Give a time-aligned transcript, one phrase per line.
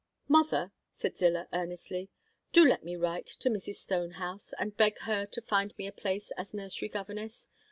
[0.27, 2.09] "Mother," said Zillah, earnestly,
[2.51, 3.75] "do let me write to Mrs.
[3.75, 7.47] Stonehouse, and beg her to find me a place as nursery governess.